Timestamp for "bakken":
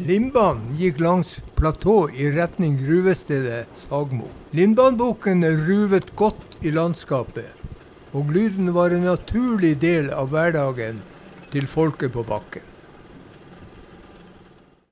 12.24-12.64